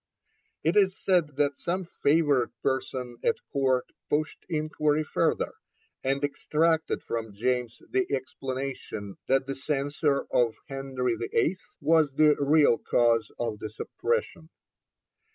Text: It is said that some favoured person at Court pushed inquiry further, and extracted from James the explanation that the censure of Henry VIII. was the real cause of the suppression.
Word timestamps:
It 0.63 0.75
is 0.75 0.97
said 0.99 1.35
that 1.35 1.57
some 1.57 1.85
favoured 2.01 2.53
person 2.63 3.17
at 3.23 3.35
Court 3.53 3.85
pushed 4.09 4.47
inquiry 4.49 5.03
further, 5.03 5.51
and 6.03 6.23
extracted 6.23 7.03
from 7.03 7.35
James 7.35 7.79
the 7.87 8.07
explanation 8.11 9.17
that 9.27 9.45
the 9.45 9.53
censure 9.55 10.25
of 10.31 10.55
Henry 10.67 11.15
VIII. 11.17 11.55
was 11.81 12.11
the 12.13 12.35
real 12.39 12.79
cause 12.79 13.31
of 13.37 13.59
the 13.59 13.69
suppression. 13.69 14.49